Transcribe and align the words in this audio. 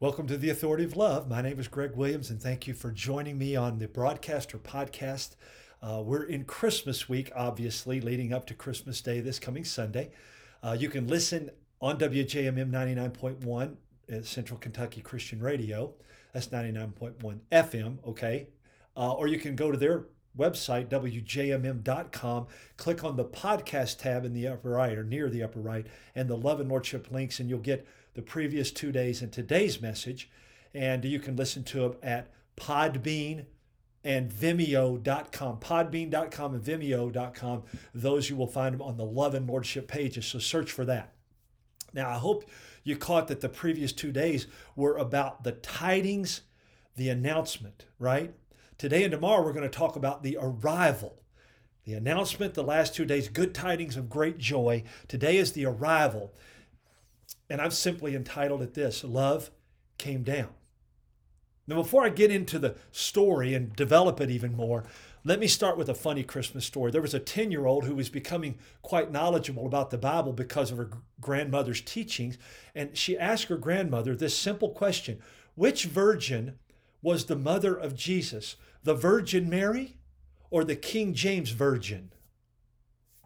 Welcome 0.00 0.28
to 0.28 0.36
the 0.36 0.50
Authority 0.50 0.84
of 0.84 0.96
Love. 0.96 1.28
My 1.28 1.42
name 1.42 1.58
is 1.58 1.66
Greg 1.66 1.96
Williams, 1.96 2.30
and 2.30 2.40
thank 2.40 2.68
you 2.68 2.74
for 2.74 2.92
joining 2.92 3.36
me 3.36 3.56
on 3.56 3.78
the 3.78 3.88
Broadcaster 3.88 4.56
podcast. 4.56 5.34
Uh, 5.82 6.04
we're 6.04 6.22
in 6.22 6.44
Christmas 6.44 7.08
week, 7.08 7.32
obviously, 7.34 8.00
leading 8.00 8.32
up 8.32 8.46
to 8.46 8.54
Christmas 8.54 9.00
Day 9.00 9.18
this 9.18 9.40
coming 9.40 9.64
Sunday. 9.64 10.12
Uh, 10.62 10.76
you 10.78 10.88
can 10.88 11.08
listen 11.08 11.50
on 11.80 11.98
WJMM 11.98 12.70
99.1 12.70 13.74
at 14.08 14.24
Central 14.24 14.60
Kentucky 14.60 15.00
Christian 15.00 15.40
Radio. 15.40 15.94
That's 16.32 16.46
99.1 16.46 17.40
FM, 17.50 17.98
okay? 18.06 18.50
Uh, 18.96 19.14
or 19.14 19.26
you 19.26 19.40
can 19.40 19.56
go 19.56 19.72
to 19.72 19.76
their 19.76 20.04
website, 20.36 20.88
WJMM.com, 20.88 22.46
click 22.76 23.04
on 23.04 23.16
the 23.16 23.24
podcast 23.24 23.98
tab 23.98 24.24
in 24.24 24.34
the 24.34 24.46
upper 24.46 24.70
right 24.70 24.96
or 24.96 25.04
near 25.04 25.28
the 25.28 25.42
upper 25.42 25.60
right, 25.60 25.86
and 26.14 26.28
the 26.28 26.36
Love 26.36 26.60
and 26.60 26.68
Lordship 26.68 27.10
links, 27.10 27.40
and 27.40 27.48
you'll 27.48 27.58
get 27.58 27.86
the 28.14 28.22
previous 28.22 28.70
two 28.70 28.92
days 28.92 29.22
and 29.22 29.32
today's 29.32 29.80
message. 29.80 30.30
And 30.74 31.04
you 31.04 31.18
can 31.18 31.36
listen 31.36 31.64
to 31.64 31.80
them 31.80 31.96
at 32.02 32.30
Podbean 32.56 33.46
and 34.04 34.30
Vimeo.com. 34.30 35.58
Podbean.com 35.60 36.54
and 36.54 36.62
Vimeo.com. 36.62 37.62
Those 37.94 38.30
you 38.30 38.36
will 38.36 38.46
find 38.46 38.74
them 38.74 38.82
on 38.82 38.96
the 38.96 39.04
Love 39.04 39.34
and 39.34 39.48
Lordship 39.48 39.88
pages. 39.88 40.26
So 40.26 40.38
search 40.38 40.70
for 40.70 40.84
that. 40.84 41.12
Now, 41.92 42.10
I 42.10 42.18
hope 42.18 42.48
you 42.84 42.96
caught 42.96 43.28
that 43.28 43.40
the 43.40 43.48
previous 43.48 43.92
two 43.92 44.12
days 44.12 44.46
were 44.76 44.96
about 44.96 45.44
the 45.44 45.52
tidings, 45.52 46.42
the 46.96 47.08
announcement, 47.08 47.86
right? 47.98 48.34
Today 48.78 49.02
and 49.02 49.10
tomorrow, 49.10 49.44
we're 49.44 49.52
going 49.52 49.68
to 49.68 49.76
talk 49.76 49.96
about 49.96 50.22
the 50.22 50.38
arrival. 50.40 51.20
The 51.84 51.94
announcement, 51.94 52.54
the 52.54 52.62
last 52.62 52.94
two 52.94 53.04
days, 53.04 53.28
good 53.28 53.52
tidings 53.52 53.96
of 53.96 54.08
great 54.08 54.38
joy. 54.38 54.84
Today 55.08 55.36
is 55.36 55.50
the 55.50 55.66
arrival. 55.66 56.32
And 57.50 57.60
I've 57.60 57.74
simply 57.74 58.14
entitled 58.14 58.62
it 58.62 58.74
this 58.74 59.02
Love 59.02 59.50
Came 59.98 60.22
Down. 60.22 60.50
Now, 61.66 61.74
before 61.74 62.04
I 62.04 62.10
get 62.10 62.30
into 62.30 62.60
the 62.60 62.76
story 62.92 63.52
and 63.52 63.74
develop 63.74 64.20
it 64.20 64.30
even 64.30 64.54
more, 64.54 64.84
let 65.24 65.40
me 65.40 65.48
start 65.48 65.76
with 65.76 65.88
a 65.88 65.94
funny 65.94 66.22
Christmas 66.22 66.64
story. 66.64 66.92
There 66.92 67.02
was 67.02 67.14
a 67.14 67.18
10 67.18 67.50
year 67.50 67.66
old 67.66 67.84
who 67.84 67.96
was 67.96 68.08
becoming 68.08 68.58
quite 68.82 69.10
knowledgeable 69.10 69.66
about 69.66 69.90
the 69.90 69.98
Bible 69.98 70.32
because 70.32 70.70
of 70.70 70.78
her 70.78 70.90
grandmother's 71.20 71.80
teachings. 71.80 72.38
And 72.76 72.96
she 72.96 73.18
asked 73.18 73.48
her 73.48 73.56
grandmother 73.56 74.14
this 74.14 74.38
simple 74.38 74.70
question 74.70 75.20
Which 75.56 75.86
virgin 75.86 76.60
was 77.02 77.26
the 77.26 77.36
mother 77.36 77.74
of 77.74 77.94
Jesus? 77.94 78.56
The 78.82 78.94
Virgin 78.94 79.48
Mary 79.48 79.96
or 80.50 80.64
the 80.64 80.76
King 80.76 81.14
James 81.14 81.50
Virgin? 81.50 82.10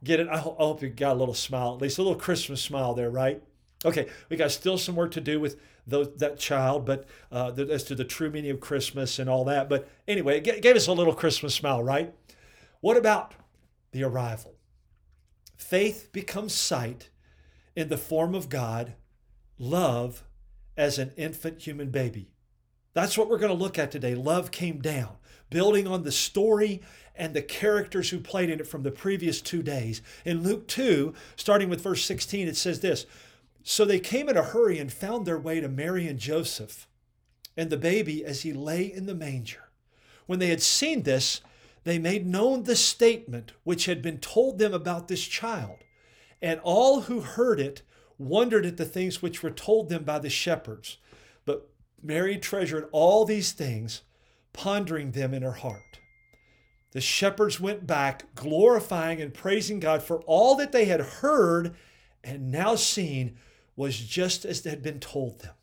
Get 0.05 0.21
it? 0.21 0.29
I 0.29 0.39
hope 0.39 0.83
you 0.83 0.89
got 0.89 1.13
a 1.13 1.19
little 1.19 1.35
smile, 1.35 1.75
at 1.75 1.81
least 1.81 1.99
a 1.99 2.03
little 2.03 2.19
Christmas 2.19 2.61
smile 2.61 2.95
there, 2.95 3.11
right? 3.11 3.43
Okay, 3.85 4.09
we 4.29 4.37
got 4.37 4.51
still 4.51 4.79
some 4.79 4.97
work 4.97 5.13
to 5.13 5.21
do 5.21 5.41
with 5.41 5.57
that 5.87 6.39
child, 6.39 6.85
but 6.85 7.07
uh, 7.31 7.53
as 7.71 7.85
to 7.85 7.95
the 7.95 8.05
true 8.05 8.31
meaning 8.31 8.51
of 8.51 8.61
Christmas 8.61 9.19
and 9.19 9.29
all 9.29 9.45
that. 9.45 9.69
But 9.69 9.89
anyway, 10.07 10.39
it 10.39 10.63
gave 10.63 10.77
us 10.77 10.87
a 10.87 10.93
little 10.93 11.15
Christmas 11.15 11.55
smile, 11.55 11.83
right? 11.83 12.15
What 12.81 12.97
about 12.97 13.35
the 13.93 14.05
arrival? 14.05 14.55
Faith 15.57 16.11
becomes 16.13 16.53
sight 16.53 17.11
in 17.75 17.89
the 17.89 17.97
form 17.97 18.35
of 18.35 18.49
God, 18.49 18.95
love 19.59 20.25
as 20.77 20.99
an 20.99 21.13
infant 21.17 21.61
human 21.61 21.91
baby. 21.91 22.31
That's 22.95 23.17
what 23.17 23.29
we're 23.29 23.39
going 23.39 23.57
to 23.57 23.63
look 23.63 23.79
at 23.79 23.91
today. 23.91 24.15
Love 24.15 24.51
came 24.51 24.81
down, 24.81 25.17
building 25.51 25.87
on 25.87 26.03
the 26.03 26.13
story 26.13 26.83
and 27.15 27.35
the 27.35 27.43
characters 27.43 28.11
who 28.11 28.19
played 28.19 28.51
in 28.51 28.61
it 28.61 28.67
from 28.67 28.83
the 28.83 28.91
previous 28.91 29.41
two 29.41 29.63
days. 29.63 30.03
In 30.25 30.43
Luke 30.43 30.67
2, 30.69 31.15
starting 31.37 31.69
with 31.69 31.83
verse 31.83 32.05
16, 32.05 32.49
it 32.49 32.57
says 32.57 32.81
this 32.81 33.07
so 33.65 33.85
they 33.85 34.01
came 34.01 34.29
in 34.29 34.37
a 34.37 34.43
hurry 34.43 34.79
and 34.79 34.93
found 34.93 35.25
their 35.25 35.39
way 35.39 35.61
to 35.61 35.69
Mary 35.69 36.07
and 36.09 36.19
Joseph 36.19 36.89
and 37.57 37.71
the 37.71 37.77
baby 37.77 38.25
as 38.25 38.43
he 38.43 38.53
lay 38.53 38.85
in 38.85 39.07
the 39.07 39.15
manger. 39.15 39.69
When 40.27 40.39
they 40.39 40.49
had 40.49 40.63
seen 40.63 41.03
this, 41.03 41.41
they 41.85 41.99
made 41.99 42.27
known 42.27 42.65
the 42.65 42.77
statement 42.77 43.53
which 43.65 43.87
had 43.87 44.03
been 44.03 44.19
told 44.19 44.59
them 44.59 44.73
about 44.73 45.09
this 45.09 45.27
child. 45.27 45.79
And 46.41 46.61
all 46.63 47.03
who 47.03 47.21
heard 47.21 47.61
it 47.61 47.83
wondered 48.19 48.67
at 48.67 48.77
the 48.77 48.85
things 48.85 49.23
which 49.23 49.43
were 49.43 49.51
told 49.51 49.89
them 49.89 50.05
by 50.05 50.19
the 50.19 50.31
shepherds. 50.31 50.99
But 51.45 51.69
Mary 52.03 52.37
treasured 52.37 52.89
all 52.93 53.25
these 53.25 53.53
things, 53.53 54.03
pondering 54.53 55.13
them 55.13 55.33
in 55.33 55.43
her 55.43 55.53
heart. 55.53 56.01
The 56.93 57.01
shepherds 57.01 57.59
went 57.59 57.87
back, 57.87 58.35
glorifying 58.35 59.21
and 59.21 59.33
praising 59.33 59.81
God 59.81 60.03
for 60.03 60.21
all 60.23 60.57
that 60.57 60.73
they 60.73 60.85
had 60.85 61.01
heard 61.01 61.75
and 62.23 62.53
now 62.53 62.75
seen 62.75 63.37
was 63.77 63.99
just 63.99 64.45
as 64.45 64.63
they 64.63 64.71
had 64.71 64.83
been 64.83 65.01
told 65.01 65.41
them. 65.41 65.55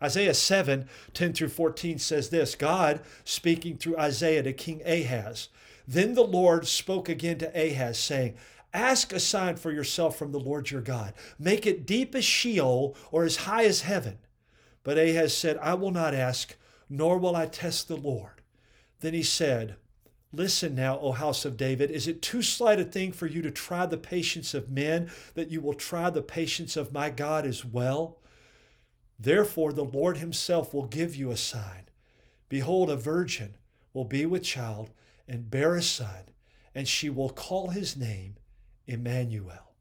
Isaiah 0.00 0.34
7 0.34 0.88
10 1.12 1.32
through 1.32 1.48
14 1.48 1.98
says 1.98 2.30
this 2.30 2.54
God 2.54 3.00
speaking 3.24 3.76
through 3.76 3.98
Isaiah 3.98 4.44
to 4.44 4.52
King 4.52 4.80
Ahaz. 4.86 5.48
Then 5.88 6.14
the 6.14 6.22
Lord 6.22 6.68
spoke 6.68 7.08
again 7.08 7.38
to 7.38 7.48
Ahaz, 7.48 7.98
saying, 7.98 8.36
Ask 8.72 9.12
a 9.12 9.18
sign 9.18 9.56
for 9.56 9.72
yourself 9.72 10.16
from 10.16 10.30
the 10.30 10.38
Lord 10.38 10.70
your 10.70 10.82
God. 10.82 11.14
Make 11.38 11.66
it 11.66 11.86
deep 11.86 12.14
as 12.14 12.24
Sheol 12.24 12.94
or 13.10 13.24
as 13.24 13.38
high 13.38 13.64
as 13.64 13.80
heaven. 13.80 14.18
But 14.88 14.96
Ahaz 14.96 15.36
said, 15.36 15.58
I 15.58 15.74
will 15.74 15.90
not 15.90 16.14
ask, 16.14 16.56
nor 16.88 17.18
will 17.18 17.36
I 17.36 17.44
test 17.44 17.88
the 17.88 17.96
Lord. 17.96 18.40
Then 19.00 19.12
he 19.12 19.22
said, 19.22 19.76
Listen 20.32 20.74
now, 20.74 20.98
O 21.00 21.12
house 21.12 21.44
of 21.44 21.58
David, 21.58 21.90
is 21.90 22.08
it 22.08 22.22
too 22.22 22.40
slight 22.40 22.80
a 22.80 22.84
thing 22.84 23.12
for 23.12 23.26
you 23.26 23.42
to 23.42 23.50
try 23.50 23.84
the 23.84 23.98
patience 23.98 24.54
of 24.54 24.70
men, 24.70 25.10
that 25.34 25.50
you 25.50 25.60
will 25.60 25.74
try 25.74 26.08
the 26.08 26.22
patience 26.22 26.74
of 26.74 26.90
my 26.90 27.10
God 27.10 27.44
as 27.44 27.66
well? 27.66 28.16
Therefore, 29.18 29.74
the 29.74 29.84
Lord 29.84 30.16
himself 30.16 30.72
will 30.72 30.86
give 30.86 31.14
you 31.14 31.30
a 31.30 31.36
sign. 31.36 31.90
Behold, 32.48 32.88
a 32.88 32.96
virgin 32.96 33.56
will 33.92 34.06
be 34.06 34.24
with 34.24 34.42
child 34.42 34.88
and 35.28 35.50
bear 35.50 35.74
a 35.74 35.82
son, 35.82 36.30
and 36.74 36.88
she 36.88 37.10
will 37.10 37.28
call 37.28 37.68
his 37.68 37.94
name 37.94 38.36
Emmanuel. 38.86 39.74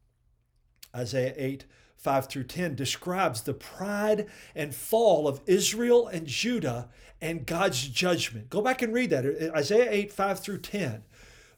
Isaiah 0.93 1.33
8 1.37 1.63
5 1.97 2.27
through 2.27 2.43
10 2.45 2.75
describes 2.75 3.41
the 3.41 3.53
pride 3.53 4.27
and 4.55 4.73
fall 4.73 5.27
of 5.27 5.41
Israel 5.45 6.07
and 6.07 6.27
Judah 6.27 6.89
and 7.19 7.45
God's 7.45 7.87
judgment. 7.87 8.49
Go 8.49 8.61
back 8.61 8.81
and 8.81 8.93
read 8.93 9.09
that. 9.09 9.25
Isaiah 9.55 9.91
8 9.91 10.13
5 10.13 10.39
through 10.39 10.59
10. 10.59 11.03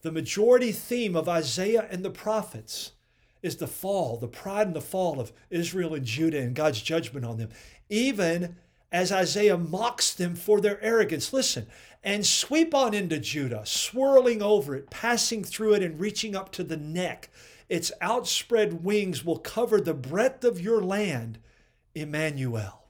The 0.02 0.12
majority 0.12 0.72
theme 0.72 1.16
of 1.16 1.28
Isaiah 1.28 1.88
and 1.90 2.06
the 2.06 2.10
prophets 2.10 2.94
is 3.42 3.58
the 3.58 3.68
fall, 3.68 4.18
the 4.18 4.28
pride 4.28 4.68
and 4.68 4.76
the 4.76 4.82
fall 4.82 5.20
of 5.20 5.32
Israel 5.50 5.94
and 5.94 6.06
Judah 6.06 6.40
and 6.40 6.56
God's 6.56 6.82
judgment 6.82 7.26
on 7.26 7.38
them, 7.38 7.50
even 7.90 8.56
as 8.92 9.12
Isaiah 9.12 9.58
mocks 9.58 10.14
them 10.14 10.36
for 10.36 10.62
their 10.62 10.82
arrogance. 10.82 11.32
Listen, 11.32 11.68
and 12.04 12.26
sweep 12.26 12.74
on 12.74 12.94
into 12.94 13.20
Judah, 13.20 13.62
swirling 13.66 14.42
over 14.42 14.76
it, 14.76 14.90
passing 14.90 15.44
through 15.44 15.76
it, 15.76 15.84
and 15.84 16.00
reaching 16.00 16.36
up 16.36 16.52
to 16.54 16.64
the 16.64 16.78
neck 16.78 17.30
its 17.70 17.92
outspread 18.02 18.84
wings 18.84 19.24
will 19.24 19.38
cover 19.38 19.80
the 19.80 19.94
breadth 19.94 20.44
of 20.44 20.60
your 20.60 20.82
land, 20.82 21.40
Emmanuel. 21.96 22.88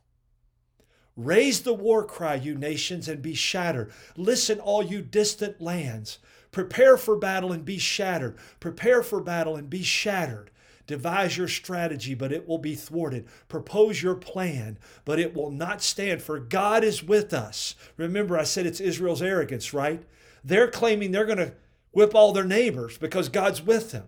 Raise 1.15 1.63
the 1.63 1.73
war 1.73 2.05
cry, 2.05 2.35
you 2.35 2.55
nations, 2.55 3.09
and 3.09 3.21
be 3.21 3.33
shattered. 3.33 3.91
Listen, 4.15 4.59
all 4.59 4.81
you 4.81 5.01
distant 5.01 5.59
lands. 5.59 6.19
Prepare 6.51 6.95
for 6.95 7.17
battle 7.17 7.51
and 7.51 7.65
be 7.65 7.77
shattered. 7.77 8.37
Prepare 8.61 9.03
for 9.03 9.19
battle 9.19 9.57
and 9.57 9.69
be 9.69 9.83
shattered. 9.83 10.49
Devise 10.87 11.37
your 11.37 11.49
strategy, 11.49 12.15
but 12.15 12.31
it 12.31 12.47
will 12.47 12.57
be 12.57 12.73
thwarted. 12.73 13.27
Propose 13.47 14.01
your 14.01 14.15
plan, 14.15 14.79
but 15.05 15.19
it 15.19 15.35
will 15.35 15.51
not 15.51 15.83
stand, 15.83 16.21
for 16.21 16.39
God 16.39 16.83
is 16.83 17.03
with 17.03 17.33
us. 17.33 17.75
Remember, 17.97 18.39
I 18.39 18.43
said 18.43 18.65
it's 18.65 18.79
Israel's 18.79 19.21
arrogance, 19.21 19.73
right? 19.73 20.01
They're 20.43 20.71
claiming 20.71 21.11
they're 21.11 21.25
going 21.25 21.37
to 21.37 21.53
whip 21.91 22.15
all 22.15 22.31
their 22.31 22.45
neighbors 22.45 22.97
because 22.97 23.29
God's 23.29 23.61
with 23.61 23.91
them. 23.91 24.07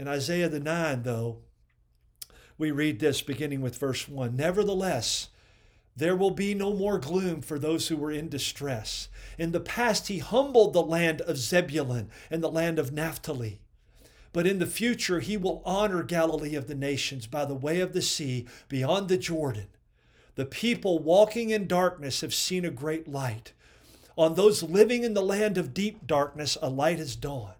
In 0.00 0.08
Isaiah 0.08 0.48
the 0.48 0.60
9, 0.60 1.02
though, 1.02 1.40
we 2.56 2.70
read 2.70 3.00
this 3.00 3.20
beginning 3.20 3.60
with 3.60 3.76
verse 3.76 4.08
1 4.08 4.34
Nevertheless, 4.34 5.28
there 5.94 6.16
will 6.16 6.30
be 6.30 6.54
no 6.54 6.72
more 6.72 6.98
gloom 6.98 7.42
for 7.42 7.58
those 7.58 7.88
who 7.88 7.98
were 7.98 8.10
in 8.10 8.30
distress. 8.30 9.08
In 9.36 9.52
the 9.52 9.60
past, 9.60 10.08
he 10.08 10.16
humbled 10.16 10.72
the 10.72 10.82
land 10.82 11.20
of 11.20 11.36
Zebulun 11.36 12.08
and 12.30 12.42
the 12.42 12.50
land 12.50 12.78
of 12.78 12.92
Naphtali. 12.92 13.60
But 14.32 14.46
in 14.46 14.58
the 14.58 14.64
future, 14.64 15.20
he 15.20 15.36
will 15.36 15.60
honor 15.66 16.02
Galilee 16.02 16.54
of 16.54 16.66
the 16.66 16.74
nations 16.74 17.26
by 17.26 17.44
the 17.44 17.52
way 17.52 17.80
of 17.80 17.92
the 17.92 18.00
sea 18.00 18.46
beyond 18.70 19.10
the 19.10 19.18
Jordan. 19.18 19.66
The 20.34 20.46
people 20.46 20.98
walking 20.98 21.50
in 21.50 21.66
darkness 21.66 22.22
have 22.22 22.32
seen 22.32 22.64
a 22.64 22.70
great 22.70 23.06
light. 23.06 23.52
On 24.16 24.34
those 24.34 24.62
living 24.62 25.04
in 25.04 25.12
the 25.12 25.20
land 25.20 25.58
of 25.58 25.74
deep 25.74 26.06
darkness, 26.06 26.56
a 26.62 26.70
light 26.70 26.98
has 26.98 27.16
dawned. 27.16 27.59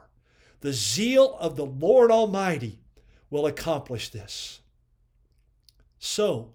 The 0.61 0.73
zeal 0.73 1.35
of 1.39 1.55
the 1.55 1.65
Lord 1.65 2.11
Almighty 2.11 2.79
will 3.29 3.45
accomplish 3.45 4.09
this. 4.09 4.61
So, 5.99 6.53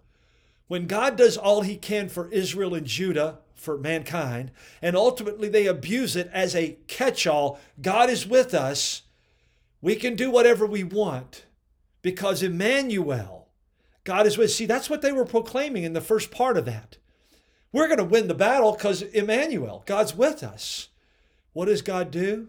when 0.68 0.86
God 0.86 1.16
does 1.16 1.36
all 1.36 1.62
he 1.62 1.76
can 1.76 2.08
for 2.08 2.28
Israel 2.30 2.74
and 2.74 2.86
Judah, 2.86 3.38
for 3.54 3.78
mankind, 3.78 4.50
and 4.82 4.96
ultimately 4.96 5.48
they 5.48 5.66
abuse 5.66 6.14
it 6.14 6.30
as 6.32 6.54
a 6.54 6.76
catch 6.86 7.26
all, 7.26 7.58
God 7.80 8.10
is 8.10 8.26
with 8.26 8.54
us, 8.54 9.02
we 9.80 9.96
can 9.96 10.14
do 10.14 10.30
whatever 10.30 10.66
we 10.66 10.84
want 10.84 11.46
because 12.02 12.42
Emmanuel, 12.42 13.48
God 14.04 14.26
is 14.26 14.38
with. 14.38 14.50
See, 14.52 14.66
that's 14.66 14.90
what 14.90 15.02
they 15.02 15.12
were 15.12 15.24
proclaiming 15.24 15.84
in 15.84 15.92
the 15.92 16.00
first 16.00 16.30
part 16.30 16.56
of 16.56 16.64
that. 16.66 16.98
We're 17.72 17.88
going 17.88 17.98
to 17.98 18.04
win 18.04 18.28
the 18.28 18.34
battle 18.34 18.72
because 18.72 19.02
Emmanuel, 19.02 19.82
God's 19.86 20.14
with 20.14 20.42
us. 20.42 20.88
What 21.52 21.66
does 21.66 21.82
God 21.82 22.10
do? 22.10 22.48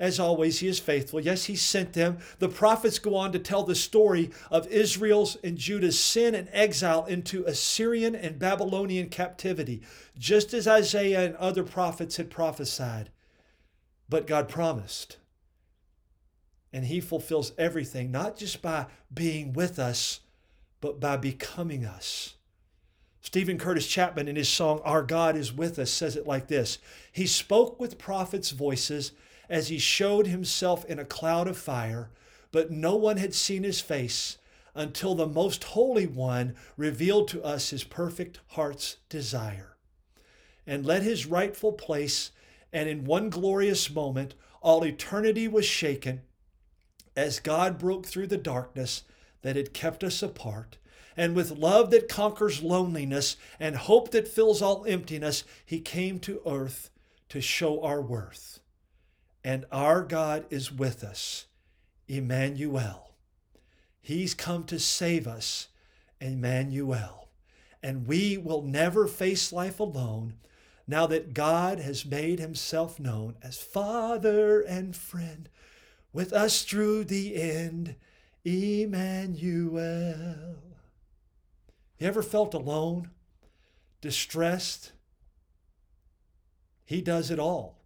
As 0.00 0.20
always, 0.20 0.60
He 0.60 0.68
is 0.68 0.78
faithful. 0.78 1.20
Yes, 1.20 1.44
He 1.44 1.56
sent 1.56 1.92
them. 1.92 2.18
The 2.38 2.48
prophets 2.48 2.98
go 2.98 3.16
on 3.16 3.32
to 3.32 3.38
tell 3.38 3.64
the 3.64 3.74
story 3.74 4.30
of 4.50 4.66
Israel's 4.68 5.36
and 5.42 5.56
Judah's 5.56 5.98
sin 5.98 6.34
and 6.34 6.48
exile 6.52 7.04
into 7.06 7.44
Assyrian 7.44 8.14
and 8.14 8.38
Babylonian 8.38 9.08
captivity, 9.08 9.82
just 10.16 10.54
as 10.54 10.68
Isaiah 10.68 11.24
and 11.24 11.36
other 11.36 11.64
prophets 11.64 12.16
had 12.16 12.30
prophesied. 12.30 13.10
But 14.08 14.26
God 14.26 14.48
promised. 14.48 15.16
And 16.72 16.84
He 16.84 17.00
fulfills 17.00 17.52
everything, 17.58 18.10
not 18.10 18.36
just 18.36 18.62
by 18.62 18.86
being 19.12 19.52
with 19.52 19.78
us 19.78 20.20
but 20.80 21.00
by 21.00 21.16
becoming 21.16 21.84
us. 21.84 22.34
Steven 23.20 23.58
Curtis 23.58 23.86
Chapman, 23.86 24.28
in 24.28 24.36
his 24.36 24.48
song 24.48 24.80
Our 24.84 25.02
God 25.02 25.36
is 25.36 25.52
With 25.52 25.78
Us, 25.78 25.90
says 25.90 26.16
it 26.16 26.26
like 26.26 26.48
this 26.48 26.78
He 27.12 27.26
spoke 27.26 27.78
with 27.80 27.98
prophets' 27.98 28.50
voices 28.50 29.12
as 29.48 29.68
he 29.68 29.78
showed 29.78 30.26
himself 30.26 30.84
in 30.84 30.98
a 30.98 31.04
cloud 31.04 31.48
of 31.48 31.56
fire, 31.56 32.10
but 32.52 32.70
no 32.70 32.96
one 32.96 33.16
had 33.16 33.34
seen 33.34 33.62
his 33.62 33.80
face 33.80 34.38
until 34.74 35.14
the 35.14 35.26
Most 35.26 35.64
Holy 35.64 36.06
One 36.06 36.54
revealed 36.76 37.28
to 37.28 37.42
us 37.42 37.70
his 37.70 37.84
perfect 37.84 38.40
heart's 38.48 38.96
desire. 39.08 39.76
And 40.66 40.84
let 40.84 41.02
his 41.02 41.26
rightful 41.26 41.72
place, 41.72 42.30
and 42.72 42.88
in 42.88 43.04
one 43.04 43.30
glorious 43.30 43.90
moment, 43.90 44.34
all 44.60 44.84
eternity 44.84 45.48
was 45.48 45.64
shaken 45.64 46.22
as 47.16 47.40
God 47.40 47.78
broke 47.78 48.06
through 48.06 48.28
the 48.28 48.36
darkness 48.36 49.02
that 49.42 49.56
had 49.56 49.74
kept 49.74 50.04
us 50.04 50.22
apart. 50.22 50.78
And 51.16 51.34
with 51.34 51.50
love 51.50 51.90
that 51.90 52.08
conquers 52.08 52.62
loneliness 52.62 53.36
and 53.58 53.74
hope 53.74 54.12
that 54.12 54.28
fills 54.28 54.62
all 54.62 54.84
emptiness, 54.86 55.42
He 55.66 55.80
came 55.80 56.20
to 56.20 56.40
earth 56.46 56.90
to 57.30 57.40
show 57.40 57.82
our 57.82 58.00
worth. 58.00 58.60
And 59.44 59.64
our 59.70 60.02
God 60.02 60.46
is 60.50 60.72
with 60.72 61.02
us, 61.04 61.46
Emmanuel. 62.06 63.12
He's 64.00 64.34
come 64.34 64.64
to 64.64 64.78
save 64.78 65.26
us, 65.26 65.68
Emmanuel. 66.20 67.28
And 67.82 68.06
we 68.06 68.36
will 68.36 68.62
never 68.62 69.06
face 69.06 69.52
life 69.52 69.78
alone 69.78 70.34
now 70.86 71.06
that 71.06 71.34
God 71.34 71.78
has 71.78 72.06
made 72.06 72.40
himself 72.40 72.98
known 72.98 73.36
as 73.42 73.58
Father 73.58 74.60
and 74.60 74.96
friend 74.96 75.48
with 76.12 76.32
us 76.32 76.62
through 76.62 77.04
the 77.04 77.36
end. 77.36 77.94
Emmanuel. 78.44 79.76
You 81.98 82.06
ever 82.06 82.22
felt 82.22 82.54
alone, 82.54 83.10
distressed? 84.00 84.92
He 86.84 87.02
does 87.02 87.30
it 87.30 87.38
all. 87.38 87.77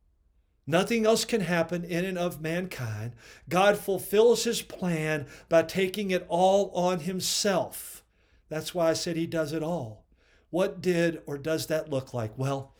Nothing 0.66 1.06
else 1.06 1.24
can 1.24 1.40
happen 1.40 1.84
in 1.84 2.04
and 2.04 2.16
of 2.16 2.40
mankind. 2.40 3.12
God 3.48 3.76
fulfills 3.78 4.44
his 4.44 4.62
plan 4.62 5.26
by 5.48 5.62
taking 5.62 6.10
it 6.10 6.24
all 6.28 6.70
on 6.74 7.00
himself. 7.00 8.04
That's 8.48 8.74
why 8.74 8.90
I 8.90 8.92
said 8.92 9.16
he 9.16 9.26
does 9.26 9.52
it 9.52 9.62
all. 9.62 10.04
What 10.50 10.80
did 10.80 11.22
or 11.26 11.38
does 11.38 11.66
that 11.66 11.90
look 11.90 12.14
like? 12.14 12.32
Well, 12.36 12.74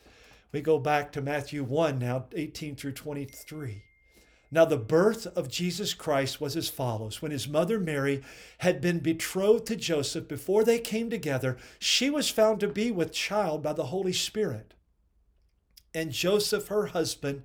we 0.52 0.60
go 0.60 0.78
back 0.78 1.10
to 1.12 1.22
Matthew 1.22 1.64
1 1.64 1.98
now, 1.98 2.26
18 2.32 2.76
through 2.76 2.92
23. 2.92 3.82
Now, 4.54 4.66
the 4.66 4.76
birth 4.76 5.26
of 5.28 5.48
Jesus 5.48 5.94
Christ 5.94 6.38
was 6.38 6.58
as 6.58 6.68
follows. 6.68 7.22
When 7.22 7.32
his 7.32 7.48
mother 7.48 7.80
Mary 7.80 8.20
had 8.58 8.82
been 8.82 8.98
betrothed 8.98 9.66
to 9.68 9.76
Joseph 9.76 10.28
before 10.28 10.62
they 10.62 10.78
came 10.78 11.08
together, 11.08 11.56
she 11.78 12.10
was 12.10 12.28
found 12.28 12.60
to 12.60 12.68
be 12.68 12.90
with 12.90 13.12
child 13.12 13.62
by 13.62 13.72
the 13.72 13.86
Holy 13.86 14.12
Spirit. 14.12 14.74
And 15.94 16.12
Joseph, 16.12 16.68
her 16.68 16.88
husband, 16.88 17.44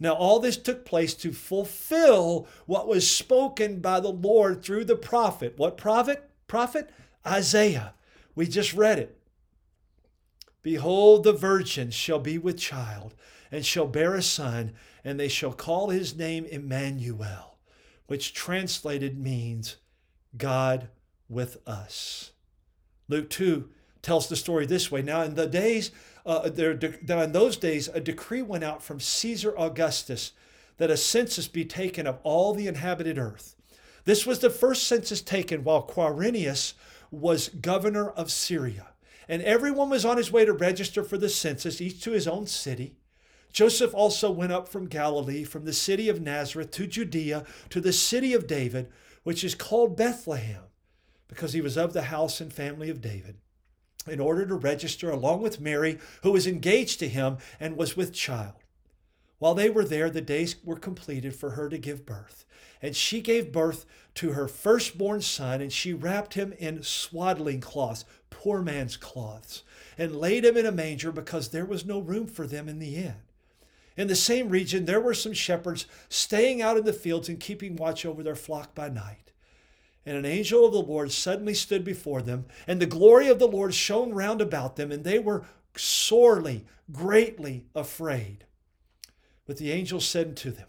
Now, 0.00 0.14
all 0.14 0.40
this 0.40 0.56
took 0.56 0.84
place 0.84 1.14
to 1.14 1.32
fulfill 1.32 2.46
what 2.66 2.88
was 2.88 3.10
spoken 3.10 3.80
by 3.80 4.00
the 4.00 4.12
Lord 4.12 4.62
through 4.62 4.84
the 4.84 4.96
prophet. 4.96 5.54
What 5.56 5.76
prophet? 5.76 6.28
Prophet? 6.46 6.90
Isaiah. 7.26 7.94
We 8.34 8.46
just 8.46 8.74
read 8.74 8.98
it. 8.98 9.18
Behold, 10.62 11.24
the 11.24 11.32
virgin 11.32 11.90
shall 11.90 12.18
be 12.18 12.38
with 12.38 12.58
child, 12.58 13.14
and 13.52 13.64
shall 13.64 13.86
bear 13.86 14.14
a 14.14 14.22
son, 14.22 14.72
and 15.04 15.20
they 15.20 15.28
shall 15.28 15.52
call 15.52 15.90
his 15.90 16.16
name 16.16 16.44
Emmanuel 16.46 17.54
which 18.06 18.34
translated 18.34 19.18
means 19.18 19.76
God 20.36 20.88
with 21.28 21.56
us. 21.66 22.32
Luke 23.08 23.30
2 23.30 23.68
tells 24.04 24.28
the 24.28 24.36
story 24.36 24.66
this 24.66 24.90
way. 24.90 25.02
Now, 25.02 25.22
in 25.22 25.34
the 25.34 25.46
days, 25.46 25.90
uh, 26.24 26.48
there, 26.48 26.78
now 27.06 27.20
in 27.22 27.32
those 27.32 27.56
days, 27.56 27.88
a 27.88 28.00
decree 28.00 28.42
went 28.42 28.64
out 28.64 28.82
from 28.82 29.00
Caesar 29.00 29.54
Augustus 29.58 30.32
that 30.76 30.90
a 30.90 30.96
census 30.96 31.48
be 31.48 31.64
taken 31.64 32.06
of 32.06 32.18
all 32.22 32.54
the 32.54 32.68
inhabited 32.68 33.18
earth. 33.18 33.56
This 34.04 34.26
was 34.26 34.40
the 34.40 34.50
first 34.50 34.86
census 34.86 35.22
taken 35.22 35.64
while 35.64 35.86
Quirinius 35.86 36.74
was 37.10 37.48
governor 37.48 38.10
of 38.10 38.30
Syria. 38.30 38.88
And 39.28 39.40
everyone 39.42 39.88
was 39.88 40.04
on 40.04 40.18
his 40.18 40.30
way 40.30 40.44
to 40.44 40.52
register 40.52 41.02
for 41.02 41.16
the 41.16 41.28
census, 41.28 41.80
each 41.80 42.02
to 42.02 42.10
his 42.10 42.28
own 42.28 42.46
city. 42.46 42.96
Joseph 43.52 43.94
also 43.94 44.30
went 44.30 44.52
up 44.52 44.68
from 44.68 44.88
Galilee, 44.88 45.44
from 45.44 45.64
the 45.64 45.72
city 45.72 46.08
of 46.08 46.20
Nazareth 46.20 46.72
to 46.72 46.86
Judea, 46.86 47.44
to 47.70 47.80
the 47.80 47.92
city 47.92 48.34
of 48.34 48.46
David, 48.46 48.88
which 49.22 49.44
is 49.44 49.54
called 49.54 49.96
Bethlehem, 49.96 50.64
because 51.28 51.52
he 51.52 51.60
was 51.60 51.78
of 51.78 51.92
the 51.92 52.02
house 52.02 52.40
and 52.40 52.52
family 52.52 52.90
of 52.90 53.00
David, 53.00 53.36
in 54.06 54.20
order 54.20 54.46
to 54.46 54.54
register 54.54 55.10
along 55.10 55.42
with 55.42 55.60
Mary, 55.60 55.98
who 56.22 56.32
was 56.32 56.46
engaged 56.46 56.98
to 57.00 57.08
him 57.08 57.38
and 57.58 57.76
was 57.76 57.96
with 57.96 58.12
child. 58.12 58.54
While 59.38 59.54
they 59.54 59.70
were 59.70 59.84
there, 59.84 60.10
the 60.10 60.20
days 60.20 60.56
were 60.64 60.76
completed 60.76 61.34
for 61.34 61.50
her 61.50 61.68
to 61.68 61.78
give 61.78 62.06
birth. 62.06 62.44
And 62.80 62.94
she 62.94 63.20
gave 63.20 63.52
birth 63.52 63.86
to 64.16 64.32
her 64.32 64.46
firstborn 64.46 65.22
son, 65.22 65.60
and 65.60 65.72
she 65.72 65.92
wrapped 65.92 66.34
him 66.34 66.52
in 66.58 66.82
swaddling 66.82 67.60
cloths, 67.60 68.04
poor 68.30 68.62
man's 68.62 68.96
cloths, 68.96 69.62
and 69.98 70.16
laid 70.16 70.44
him 70.44 70.56
in 70.56 70.66
a 70.66 70.72
manger 70.72 71.10
because 71.10 71.48
there 71.48 71.64
was 71.64 71.84
no 71.84 71.98
room 71.98 72.26
for 72.26 72.46
them 72.46 72.68
in 72.68 72.78
the 72.78 72.96
inn. 72.96 73.16
In 73.96 74.08
the 74.08 74.16
same 74.16 74.48
region, 74.48 74.84
there 74.84 75.00
were 75.00 75.14
some 75.14 75.32
shepherds 75.32 75.86
staying 76.08 76.60
out 76.60 76.76
in 76.76 76.84
the 76.84 76.92
fields 76.92 77.28
and 77.28 77.38
keeping 77.38 77.76
watch 77.76 78.04
over 78.04 78.22
their 78.22 78.34
flock 78.34 78.74
by 78.74 78.88
night. 78.88 79.32
And 80.06 80.16
an 80.16 80.26
angel 80.26 80.66
of 80.66 80.72
the 80.72 80.80
Lord 80.80 81.12
suddenly 81.12 81.54
stood 81.54 81.84
before 81.84 82.22
them, 82.22 82.46
and 82.66 82.80
the 82.80 82.86
glory 82.86 83.28
of 83.28 83.38
the 83.38 83.48
Lord 83.48 83.74
shone 83.74 84.12
round 84.12 84.40
about 84.40 84.76
them, 84.76 84.92
and 84.92 85.02
they 85.02 85.18
were 85.18 85.44
sorely, 85.76 86.66
greatly 86.92 87.64
afraid. 87.74 88.44
But 89.46 89.56
the 89.56 89.72
angel 89.72 90.00
said 90.00 90.28
unto 90.28 90.50
them, 90.50 90.66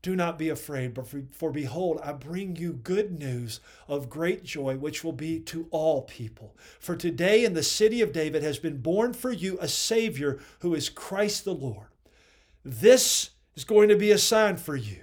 do 0.00 0.14
not 0.14 0.38
be 0.38 0.48
afraid, 0.48 0.96
for, 1.32 1.50
behold, 1.50 2.00
I 2.04 2.12
bring 2.12 2.54
you 2.54 2.72
good 2.72 3.18
news 3.18 3.58
of 3.88 4.08
great 4.08 4.44
joy, 4.44 4.76
which 4.76 5.02
will 5.02 5.12
be 5.12 5.40
to 5.40 5.66
all 5.70 6.02
people. 6.02 6.56
For 6.78 6.94
today 6.94 7.44
in 7.44 7.54
the 7.54 7.64
city 7.64 8.00
of 8.00 8.12
David 8.12 8.44
has 8.44 8.60
been 8.60 8.80
born 8.80 9.12
for 9.12 9.32
you 9.32 9.58
a 9.60 9.66
Savior 9.66 10.38
who 10.60 10.74
is 10.74 10.88
Christ 10.88 11.44
the 11.44 11.54
Lord. 11.54 11.88
This 12.64 13.30
is 13.56 13.64
going 13.64 13.88
to 13.88 13.96
be 13.96 14.12
a 14.12 14.18
sign 14.18 14.56
for 14.56 14.76
you. 14.76 15.02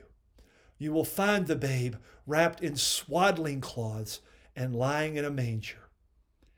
You 0.77 0.93
will 0.93 1.05
find 1.05 1.45
the 1.45 1.57
babe 1.57 1.95
wrapped 2.25 2.61
in 2.61 2.75
swaddling 2.75 3.61
cloths 3.61 4.21
and 4.55 4.75
lying 4.75 5.15
in 5.15 5.25
a 5.25 5.29
manger. 5.29 5.85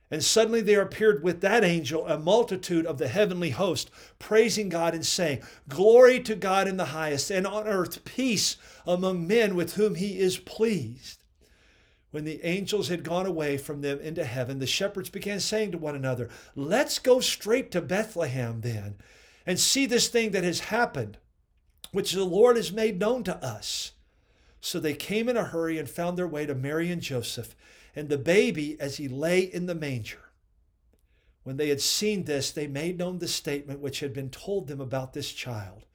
And 0.10 0.24
suddenly 0.24 0.62
there 0.62 0.82
appeared 0.82 1.22
with 1.22 1.42
that 1.42 1.66
angel 1.66 2.08
a 2.08 2.18
multitude 2.18 2.86
of 2.86 2.98
the 2.98 3.10
heavenly 3.10 3.50
host, 3.50 3.92
praising 4.20 4.70
God 4.70 4.94
and 4.94 5.06
saying, 5.06 5.42
Glory 5.68 6.22
to 6.22 6.36
God 6.36 6.68
in 6.68 6.78
the 6.78 6.86
highest, 6.86 7.30
and 7.30 7.46
on 7.46 7.68
earth 7.68 8.06
peace 8.06 8.56
among 8.86 9.28
men 9.28 9.56
with 9.56 9.74
whom 9.74 9.96
he 9.96 10.20
is 10.20 10.38
pleased. 10.38 11.24
When 12.12 12.24
the 12.24 12.44
angels 12.46 12.88
had 12.88 13.04
gone 13.04 13.26
away 13.26 13.58
from 13.58 13.82
them 13.82 14.00
into 14.00 14.24
heaven, 14.24 14.60
the 14.60 14.66
shepherds 14.66 15.10
began 15.10 15.42
saying 15.42 15.74
to 15.74 15.78
one 15.78 15.96
another, 15.96 16.30
Let's 16.56 17.00
go 17.00 17.20
straight 17.20 17.70
to 17.72 17.82
Bethlehem 17.82 18.62
then, 18.62 18.96
and 19.46 19.60
see 19.60 19.86
this 19.86 20.08
thing 20.08 20.32
that 20.32 20.46
has 20.46 20.62
happened, 20.62 21.18
which 21.92 22.14
the 22.14 22.24
Lord 22.24 22.56
has 22.56 22.72
made 22.72 22.98
known 22.98 23.26
to 23.26 23.36
us. 23.46 23.92
So 24.68 24.82
they 24.82 24.96
came 24.96 25.30
in 25.30 25.38
a 25.38 25.46
hurry 25.46 25.78
and 25.78 25.90
found 25.90 26.18
their 26.18 26.28
way 26.28 26.46
to 26.46 26.54
Mary 26.54 26.92
and 26.92 27.02
Joseph 27.02 27.56
and 27.96 28.10
the 28.10 28.18
baby 28.18 28.76
as 28.82 28.98
he 28.98 29.08
lay 29.08 29.40
in 29.40 29.66
the 29.66 29.74
manger. 29.74 30.20
When 31.44 31.56
they 31.56 31.70
had 31.70 31.80
seen 31.80 32.26
this, 32.26 32.52
they 32.52 32.68
made 32.68 32.98
known 32.98 33.20
the 33.20 33.30
statement 33.30 33.80
which 33.80 34.02
had 34.02 34.12
been 34.12 34.30
told 34.30 34.68
them 34.68 34.82
about 34.82 35.14
this 35.14 35.32
child. 35.32 35.86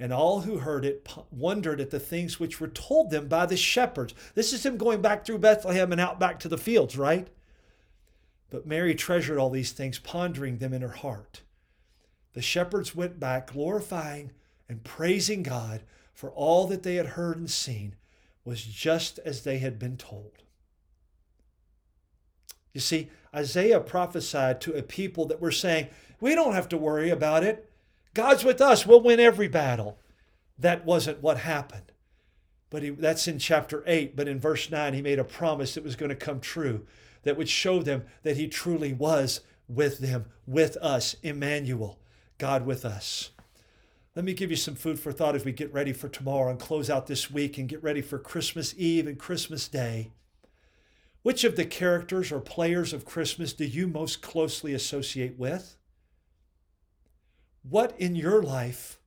And 0.00 0.12
all 0.12 0.40
who 0.40 0.58
heard 0.58 0.84
it 0.84 1.08
wondered 1.30 1.80
at 1.80 1.90
the 1.90 2.00
things 2.00 2.40
which 2.40 2.58
were 2.58 2.66
told 2.66 3.10
them 3.10 3.28
by 3.28 3.46
the 3.46 3.56
shepherds. 3.56 4.14
This 4.34 4.52
is 4.52 4.66
him 4.66 4.78
going 4.78 5.00
back 5.00 5.24
through 5.24 5.38
Bethlehem 5.38 5.92
and 5.92 6.00
out 6.00 6.18
back 6.18 6.40
to 6.40 6.48
the 6.48 6.58
fields, 6.58 6.98
right? 6.98 7.28
But 8.50 8.66
Mary 8.66 8.96
treasured 8.96 9.38
all 9.38 9.50
these 9.50 9.70
things, 9.70 10.00
pondering 10.00 10.58
them 10.58 10.74
in 10.74 10.82
her 10.82 10.88
heart. 10.88 11.42
The 12.32 12.42
shepherds 12.42 12.96
went 12.96 13.20
back, 13.20 13.52
glorifying 13.52 14.32
and 14.68 14.82
praising 14.82 15.44
God 15.44 15.82
for 16.12 16.32
all 16.32 16.66
that 16.66 16.82
they 16.82 16.96
had 16.96 17.10
heard 17.10 17.36
and 17.36 17.48
seen 17.48 17.94
was 18.48 18.64
just 18.64 19.18
as 19.26 19.42
they 19.42 19.58
had 19.58 19.78
been 19.78 19.98
told. 19.98 20.42
You 22.72 22.80
see, 22.80 23.10
Isaiah 23.34 23.78
prophesied 23.78 24.62
to 24.62 24.72
a 24.72 24.82
people 24.82 25.26
that 25.26 25.40
were 25.40 25.52
saying, 25.52 25.88
We 26.18 26.34
don't 26.34 26.54
have 26.54 26.68
to 26.70 26.78
worry 26.78 27.10
about 27.10 27.44
it. 27.44 27.70
God's 28.14 28.44
with 28.44 28.62
us. 28.62 28.86
We'll 28.86 29.02
win 29.02 29.20
every 29.20 29.48
battle. 29.48 29.98
That 30.58 30.86
wasn't 30.86 31.22
what 31.22 31.38
happened. 31.38 31.92
But 32.70 32.82
he, 32.82 32.90
that's 32.90 33.28
in 33.28 33.38
chapter 33.38 33.84
8. 33.86 34.16
But 34.16 34.28
in 34.28 34.40
verse 34.40 34.70
9, 34.70 34.94
he 34.94 35.02
made 35.02 35.18
a 35.18 35.24
promise 35.24 35.74
that 35.74 35.84
was 35.84 35.94
going 35.94 36.08
to 36.08 36.16
come 36.16 36.40
true 36.40 36.86
that 37.24 37.36
would 37.36 37.50
show 37.50 37.82
them 37.82 38.04
that 38.22 38.38
he 38.38 38.48
truly 38.48 38.94
was 38.94 39.42
with 39.68 39.98
them, 39.98 40.24
with 40.46 40.78
us, 40.78 41.16
Emmanuel, 41.22 41.98
God 42.38 42.64
with 42.64 42.86
us. 42.86 43.30
Let 44.18 44.24
me 44.24 44.34
give 44.34 44.50
you 44.50 44.56
some 44.56 44.74
food 44.74 44.98
for 44.98 45.12
thought 45.12 45.36
as 45.36 45.44
we 45.44 45.52
get 45.52 45.72
ready 45.72 45.92
for 45.92 46.08
tomorrow 46.08 46.50
and 46.50 46.58
close 46.58 46.90
out 46.90 47.06
this 47.06 47.30
week 47.30 47.56
and 47.56 47.68
get 47.68 47.80
ready 47.84 48.02
for 48.02 48.18
Christmas 48.18 48.74
Eve 48.76 49.06
and 49.06 49.16
Christmas 49.16 49.68
Day. 49.68 50.10
Which 51.22 51.44
of 51.44 51.54
the 51.54 51.64
characters 51.64 52.32
or 52.32 52.40
players 52.40 52.92
of 52.92 53.04
Christmas 53.04 53.52
do 53.52 53.64
you 53.64 53.86
most 53.86 54.20
closely 54.20 54.74
associate 54.74 55.38
with? 55.38 55.76
What 57.62 57.94
in 57.96 58.16
your 58.16 58.42
life 58.42 58.98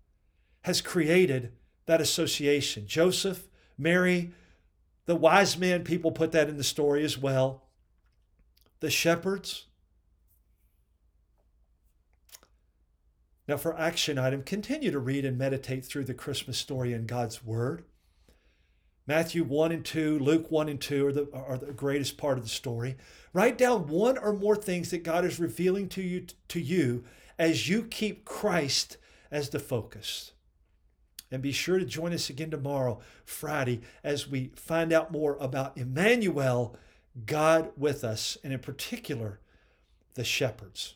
has 0.61 0.79
created 0.79 1.51
that 1.87 1.99
association? 1.99 2.87
Joseph, 2.87 3.49
Mary, 3.77 4.31
the 5.07 5.17
wise 5.17 5.57
men, 5.57 5.83
people 5.83 6.13
put 6.13 6.31
that 6.31 6.47
in 6.47 6.55
the 6.55 6.63
story 6.63 7.03
as 7.03 7.17
well. 7.17 7.63
The 8.79 8.89
shepherds. 8.89 9.65
Now, 13.51 13.57
for 13.57 13.77
action 13.77 14.17
item, 14.17 14.43
continue 14.43 14.91
to 14.91 14.99
read 14.99 15.25
and 15.25 15.37
meditate 15.37 15.83
through 15.83 16.05
the 16.05 16.13
Christmas 16.13 16.57
story 16.57 16.93
in 16.93 17.05
God's 17.05 17.43
Word. 17.43 17.83
Matthew 19.05 19.43
1 19.43 19.73
and 19.73 19.83
2, 19.83 20.19
Luke 20.19 20.49
1 20.49 20.69
and 20.69 20.79
2 20.79 21.07
are 21.07 21.11
the, 21.11 21.29
are 21.33 21.57
the 21.57 21.73
greatest 21.73 22.17
part 22.17 22.37
of 22.37 22.45
the 22.45 22.49
story. 22.49 22.95
Write 23.33 23.57
down 23.57 23.87
one 23.87 24.17
or 24.17 24.31
more 24.31 24.55
things 24.55 24.89
that 24.91 25.03
God 25.03 25.25
is 25.25 25.37
revealing 25.37 25.89
to 25.89 26.01
you, 26.01 26.27
to 26.47 26.61
you 26.61 27.03
as 27.37 27.67
you 27.67 27.83
keep 27.83 28.23
Christ 28.23 28.95
as 29.29 29.49
the 29.49 29.59
focus. 29.59 30.31
And 31.29 31.41
be 31.41 31.51
sure 31.51 31.77
to 31.77 31.83
join 31.83 32.13
us 32.13 32.29
again 32.29 32.51
tomorrow, 32.51 33.01
Friday, 33.25 33.81
as 34.01 34.29
we 34.29 34.53
find 34.55 34.93
out 34.93 35.11
more 35.11 35.35
about 35.41 35.77
Emmanuel, 35.77 36.77
God 37.25 37.71
with 37.75 38.05
us, 38.05 38.37
and 38.45 38.53
in 38.53 38.59
particular, 38.59 39.41
the 40.13 40.23
shepherds. 40.23 40.95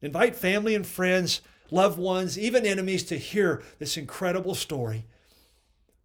Invite 0.00 0.36
family 0.36 0.76
and 0.76 0.86
friends, 0.86 1.40
loved 1.70 1.98
ones, 1.98 2.38
even 2.38 2.66
enemies 2.66 3.04
to 3.04 3.18
hear 3.18 3.62
this 3.78 3.96
incredible 3.96 4.54
story 4.54 5.06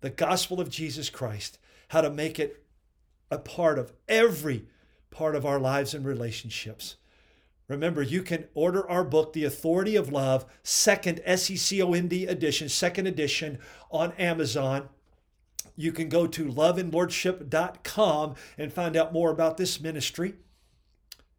the 0.01 0.09
gospel 0.09 0.59
of 0.59 0.69
Jesus 0.69 1.09
Christ, 1.09 1.57
how 1.87 2.01
to 2.01 2.09
make 2.09 2.37
it 2.37 2.65
a 3.31 3.37
part 3.37 3.79
of 3.79 3.93
every 4.09 4.65
part 5.11 5.33
of 5.33 5.45
our 5.45 5.59
lives 5.59 5.93
and 5.93 6.05
relationships. 6.05 6.97
Remember, 7.69 8.01
you 8.01 8.21
can 8.21 8.45
order 8.53 8.87
our 8.89 9.05
book, 9.05 9.31
The 9.31 9.45
Authority 9.45 9.95
of 9.95 10.11
Love, 10.11 10.45
second 10.61 11.21
SECOND 11.25 12.29
edition, 12.29 12.67
second 12.67 13.07
edition 13.07 13.59
on 13.89 14.11
Amazon. 14.13 14.89
You 15.77 15.93
can 15.93 16.09
go 16.09 16.27
to 16.27 16.51
loveandlordship.com 16.51 18.35
and 18.57 18.73
find 18.73 18.97
out 18.97 19.13
more 19.13 19.31
about 19.31 19.55
this 19.57 19.79
ministry. 19.79 20.35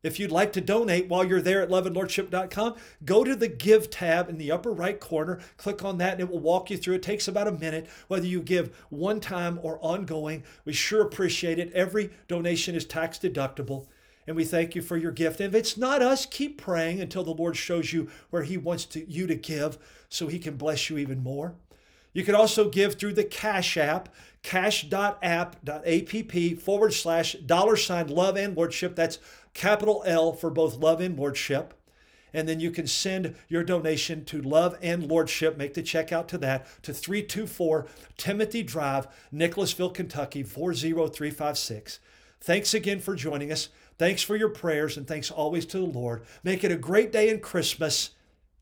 If 0.05 0.21
you'd 0.21 0.31
like 0.31 0.53
to 0.53 0.61
donate 0.61 1.09
while 1.09 1.25
you're 1.25 1.41
there 1.41 1.63
at 1.63 1.71
loveandlordship.com, 1.71 2.75
go 3.07 3.25
to 3.25 3.35
the 3.35 3.49
Give 3.49 3.89
tab 3.89 4.29
in 4.29 4.37
the 4.37 4.53
upper 4.53 4.71
right 4.71 5.01
corner, 5.01 5.41
click 5.57 5.83
on 5.83 5.97
that, 5.99 6.13
and 6.13 6.21
it 6.21 6.31
will 6.31 6.41
walk 6.41 6.69
you 6.69 6.77
through. 6.77 6.97
It 6.97 7.03
takes 7.03 7.27
about 7.27 7.49
a 7.49 7.53
minute, 7.53 7.89
whether 8.09 8.27
you 8.27 8.43
give 8.43 8.77
one 8.91 9.19
time 9.19 9.59
or 9.63 9.79
ongoing. 9.81 10.45
We 10.67 10.75
sure 10.75 11.01
appreciate 11.01 11.59
it. 11.59 11.73
Every 11.73 12.11
donation 12.29 12.75
is 12.75 12.85
tax 12.85 13.19
deductible, 13.19 13.87
and 14.27 14.37
we 14.37 14.45
thank 14.45 14.75
you 14.75 14.83
for 14.83 14.99
your 14.99 15.11
gift. 15.11 15.41
And 15.41 15.55
if 15.55 15.59
it's 15.59 15.79
not 15.79 16.03
us, 16.03 16.27
keep 16.27 16.61
praying 16.61 17.01
until 17.01 17.25
the 17.25 17.31
Lord 17.31 17.57
shows 17.57 17.95
you 17.95 18.11
where 18.29 18.43
He 18.43 18.59
wants 18.59 18.85
to, 18.87 19.11
you 19.11 19.27
to 19.27 19.35
give 19.35 19.79
so 20.11 20.27
He 20.27 20.39
can 20.39 20.59
bless 20.59 20.91
you 20.91 20.99
even 20.99 21.23
more. 21.23 21.55
You 22.15 22.25
can 22.25 22.35
also 22.35 22.71
give 22.71 22.95
through 22.95 23.13
the 23.13 23.25
Cash 23.25 23.77
App, 23.77 24.09
cash.app.app 24.43 26.61
forward 26.61 26.95
slash 26.95 27.33
dollar 27.35 27.77
sign 27.77 28.09
love 28.09 28.37
and 28.37 28.57
lordship. 28.57 28.97
That's 28.97 29.19
capital 29.53 30.03
L 30.07 30.33
for 30.33 30.49
both 30.49 30.77
love 30.77 31.01
and 31.01 31.19
lordship. 31.19 31.75
And 32.33 32.49
then 32.49 32.61
you 32.61 32.71
can 32.71 32.87
send 32.89 33.37
your 33.49 33.63
donation 33.63 34.25
to 34.25 34.43
Love 34.43 34.77
and 34.83 35.07
Lordship. 35.07 35.57
Make 35.57 35.75
the 35.75 35.83
check 35.83 36.11
out 36.11 36.27
to 36.31 36.39
that 36.39 36.67
to 36.83 36.93
324 36.93 37.87
Timothy 38.17 38.65
Drive, 38.65 39.07
Nicholasville, 39.31 39.91
Kentucky 39.91 40.43
40356. 40.43 42.01
Thanks 42.41 42.75
again 42.75 42.99
for 42.99 43.15
joining 43.15 43.53
us. 43.53 43.69
Thanks 43.99 44.23
for 44.23 44.35
your 44.35 44.49
prayers 44.49 44.97
and 44.97 45.07
thanks 45.07 45.31
always 45.31 45.65
to 45.67 45.79
the 45.79 45.85
Lord. 45.85 46.25
Make 46.43 46.65
it 46.65 46.73
a 46.73 46.77
great 46.77 47.13
day 47.13 47.29
in 47.29 47.39
Christmas 47.39 48.11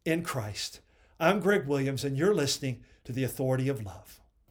in 0.04 0.22
Christ. 0.22 0.80
I'm 1.18 1.40
Greg 1.40 1.66
Williams, 1.66 2.04
and 2.04 2.16
you're 2.16 2.34
listening 2.34 2.82
to 3.04 3.12
the 3.12 3.24
Authority 3.24 3.68
of 3.68 3.84
Love. 3.84 4.21